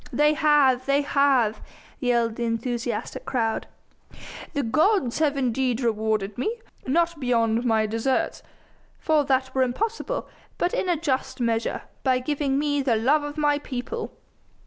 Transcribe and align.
"They 0.11 0.33
have! 0.33 0.87
They 0.87 1.03
have!" 1.03 1.61
yelled 1.99 2.35
the 2.35 2.43
enthusiastic 2.45 3.23
crowd. 3.23 3.67
"The 4.53 4.63
gods 4.63 5.19
have 5.19 5.37
indeed 5.37 5.79
rewarded 5.79 6.39
me 6.39 6.57
not 6.87 7.19
beyond 7.19 7.65
my 7.65 7.85
deserts, 7.85 8.41
for 8.97 9.23
that 9.25 9.53
were 9.53 9.61
impossible 9.61 10.27
but 10.57 10.73
in 10.73 10.89
a 10.89 10.97
just 10.97 11.39
measure, 11.39 11.83
by 12.01 12.17
giving 12.17 12.57
me 12.57 12.81
the 12.81 12.95
love 12.95 13.21
of 13.23 13.37
my 13.37 13.59
people." 13.59 14.17